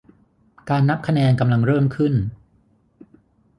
[0.69, 2.13] การนับคะแนนกำลังเริ่มขึ้น